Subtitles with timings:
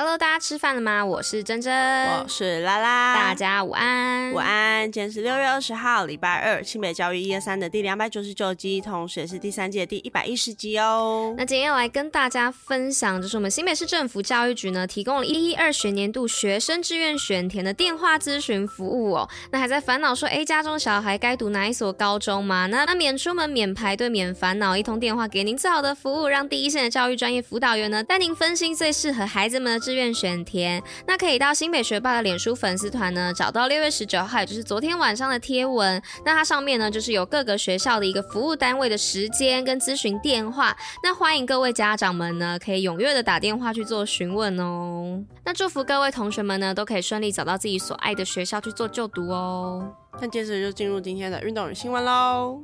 [0.00, 1.04] Hello，大家吃饭了吗？
[1.04, 4.92] 我是珍珍，我是拉拉，大家午安，午安。
[4.92, 11.34] 今天是六月二十号，礼拜二，新北教育一二三的第两百九十九集，同时也是第三季的第一百一十集哦。
[11.36, 19.28] 那今天要来跟大家分享，就是我们新北市政府教育局呢，提供了一一二学年度学生志愿选填的电话咨询服务哦。
[19.50, 22.66] 那还在烦恼说，哎，家中小孩该读哪一所高中吗？
[22.66, 29.87] 那那免出门、免排队、免烦恼，一通电话给您最好的服务，让第一线的教育专业辅导员呢，带您分析最适合孩子们的。
[29.88, 36.02] 志愿选填，那可以到新北学霸的脸书粉丝团呢，找到六月十九号，也就是昨天晚上的贴文。
[36.26, 40.76] 那它上面呢，就是有各个学校的一个服务单位的时间跟咨询电话。
[41.02, 45.24] 那欢迎各位家长们呢，可以踊跃的打电话去做询问哦。
[45.42, 49.90] 那祝福各位同学们呢，都可以顺利找到自己所爱的学校去做就读哦。
[50.20, 52.60] 那接着就进入今天的运动与新闻喽。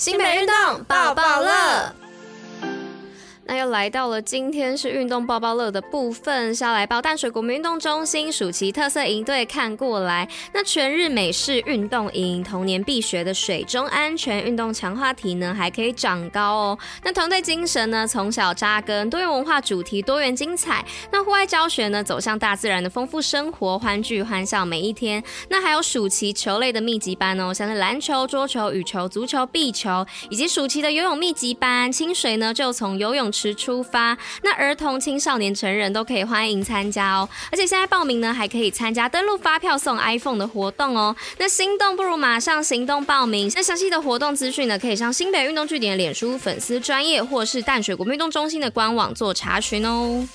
[0.00, 1.99] 新北运动抱抱乐。
[3.50, 10.28] 那又来到了今天是运动包包乐的部分，是要来报淡水国民运动中心暑期特色营队看过来。
[10.54, 16.78] 那全日美式运动营，童年必学的水中安全运动强化体能还可以长高哦。
[17.02, 20.84] 那团队精神呢，从小扎根，多元文化主题多元精彩。
[21.10, 25.20] 那户外教学呢，走向大自然的丰富生活，欢聚欢笑每一天。
[25.48, 31.90] 那还有暑期球类的密集班哦，像是篮球、桌球、羽球、足球、壁球，以及暑期的游泳密集班。
[31.90, 37.26] 清水呢，就从游泳时出发，那儿童、青少年、成人都可以欢迎参加哦。
[37.50, 41.16] 而且现在报名呢，还可以参加登录发票送 iPhone 的活动哦。
[41.38, 43.50] 那心动不如马上行动报名。
[43.54, 50.28] 那详细的活动资讯呢，可以上新北运动据点脸书粉丝专业，或是淡水国运动中心的官网做查询哦。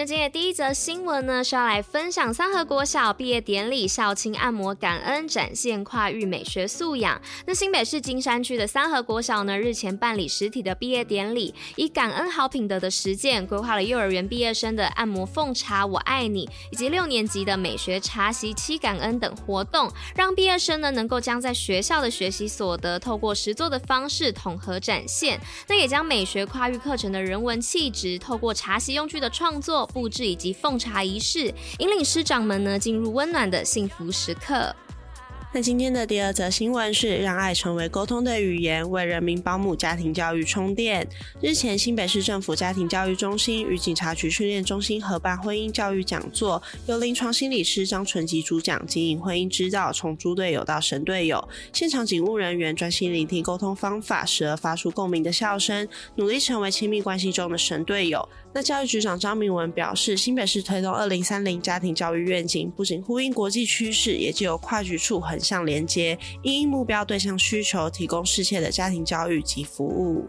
[0.00, 7.20] 那今天的第一则新闻呢，是要来分享三和国小毕业典礼，校庆按摩感恩，展现跨域美学素养。
[7.44, 25.38] 那新北市金山区的三和国小呢，日前办理实体的毕业典礼，以感恩好品德的实践，规划了幼儿园毕业生的按摩奉茶我爱你，以及六年级的美学茶席七感恩等活动，让毕业生呢能够将在学校的学习所得，透过实作的方式统合展现。
[25.68, 29.89] 那也将美学跨域课程的人文气质，透过茶席用具的创作。
[29.92, 34.74] 布置以及奉茶仪式，引领师长们呢进入温暖的幸福时刻。
[35.52, 41.04] 那今天的第二则新闻是让爱成为沟通的语言，为人民保姆家庭教育充电。
[41.42, 51.48] 日前，新北市政府家庭教育中心与警察局训练中心合办婚姻教育讲座，由临床心理师张纯吉主讲，经营婚姻之道，从猪队友到神队友。
[51.72, 58.28] 现场警务人员专心聆听沟通方法，时而发出共鸣的笑声，努力成为亲密关系中的神队友。
[58.52, 70.28] 那教育局长张明文表示，新北市推动二零三零家庭教育愿景，不仅呼应国际趋势，也具有跨局处横向连接，因应目标对象需求，提供适切的家庭教育及服务。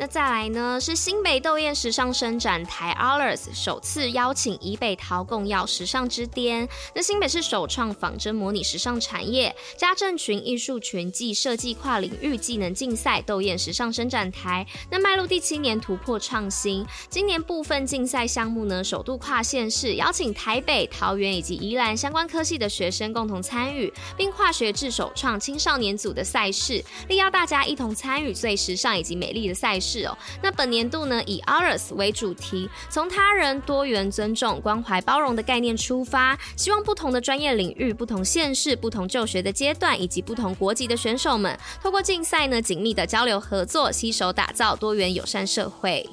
[0.00, 6.66] 那再来呢，是新北斗艳时尚伸展台 Allers 首次邀请以北桃共耀时尚之巅。
[6.94, 16.82] 那新北市首创仿真模拟时尚产业家政群艺术群暨设计跨领域技能竞赛斗艳时尚伸展台，那迈入第七年突破创新。
[17.10, 29.89] 今年部分竞赛项目呢，首度跨县市邀请台北、桃园以及宜兰相关科系的学生共同参与，并跨学制首创青少年组的赛事，力邀大家一同参与最时尚以及美丽的赛事。
[29.90, 46.08] 是哦，那本年度呢，以 Ours 为主题，从他人、多元、尊重、关怀、包容的概念出发，希望不同的专业领域、不同县市、不同就学的阶段以及不同国籍的选手们，透过竞赛呢，紧密的交流合作，携手打造多元友善社会。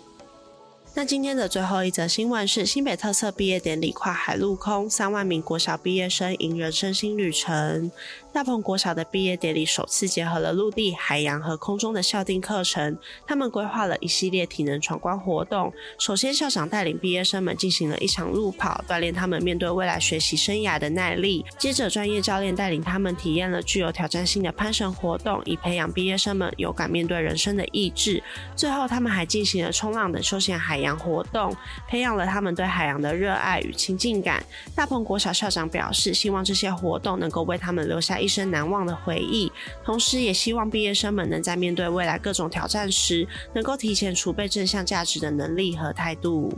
[0.96, 7.92] 那今天的最后一则新闻是新北特色毕业典礼，跨海陆空，三万名国小毕业生迎人生新旅程。
[8.38, 12.96] 大鹏国小的毕业典礼首次结合了陆地、海洋和空中的校定课程，
[13.26, 15.74] 他们规划了一系列体能闯关活动。
[15.98, 21.44] 首先，校长带领毕业生们进行了一场路跑，锻炼他们面对未来学习生涯的耐力。
[21.58, 28.22] 接着，专业教练带领他们体验了具有挑战性的攀绳活动，以培养毕业生们勇敢面对人生的意志。
[28.56, 31.52] 最后，他们还进行了冲浪等休闲海洋活动，
[31.88, 34.46] 培养了他们对海洋的热爱与亲近感。
[34.76, 39.50] 大鹏国小校长表示，希望这些活动能够为他们留下一一生难忘的回忆，
[39.86, 43.26] 同时也希望毕业生们能在面对未来各种挑战时，
[43.56, 46.52] 能够提前储备正向价值的能力和态度。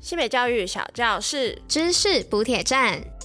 [0.00, 3.15] 西北教育小教室，知识补铁站。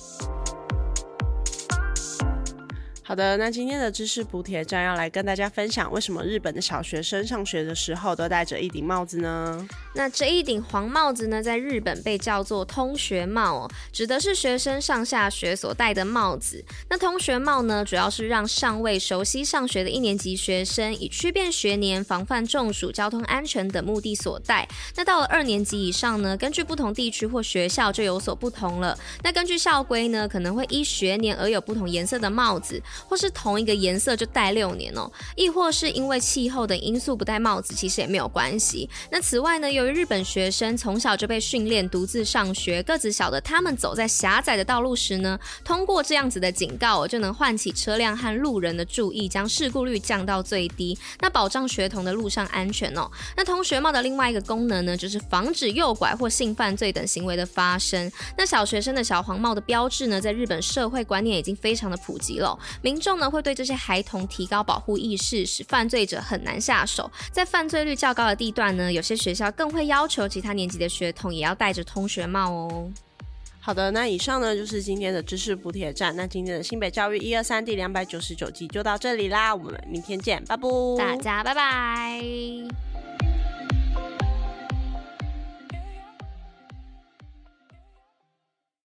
[3.12, 9.68] 好的，那今天的知识补帖站要来跟大家分享，为什么日本的小学生上学的时候都戴着一顶帽子呢？
[9.94, 16.64] 那这一顶黄帽子呢，在日本被叫做通学帽，指的是学生上下学所戴的帽子。
[16.90, 24.66] 那通学帽呢，主要是让尚未熟悉上学的一年级学生，以区辨学年、防范中暑、交通安全等目的所戴。
[24.96, 28.98] 那到了二年级以上呢，根据不同地区或学校就有所不同了。
[29.22, 32.82] 那根据校规呢，可能会依学年而有不同颜色的帽子。
[33.08, 38.90] 或是同一个颜色就戴六年哦，亦或是因为气候等因素不戴帽子，其实也没有关系。
[39.12, 53.10] 那此外呢，由于日本学生从小就被训练独自上学，个子小的他们走在狭窄的道路时呢，通过这样子的警告，就能唤起车辆和路人的注意，将事故率降到最低，那保障学童的路上安全哦。
[53.36, 58.12] 那同学帽的另外一个功能呢，就是防止诱拐或性犯罪等行为的发生。
[58.38, 62.58] 那小学生的小黄帽的标志呢，在日本社会观念已经非常的普及了，
[62.92, 67.10] 民众呢会对这些孩童提高保护意识，使犯罪者很难下手。
[67.32, 72.92] 在犯罪率较高的地段呢，有些学校更会要求其他年级的学童也要戴着通学帽哦。
[73.62, 76.14] 好的，那以上呢就是今天的知识补帖站。
[76.18, 80.68] 那今天的新北教育一二三第两百九十九集就到这里啦，我们明天见，拜拜，
[80.98, 82.91] 大家拜拜。